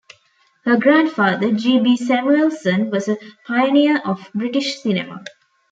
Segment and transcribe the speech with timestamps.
[0.65, 1.79] Her grandfather, G.
[1.79, 1.95] B.
[1.95, 5.23] Samuelson, was a pioneer of British cinema.